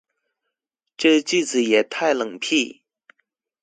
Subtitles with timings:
[0.97, 2.81] 這句子也太冷僻